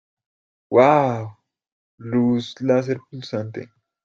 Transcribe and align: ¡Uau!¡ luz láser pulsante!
¡Uau!¡ 0.75 1.25
luz 2.09 2.55
láser 2.59 2.97
pulsante! 3.07 3.69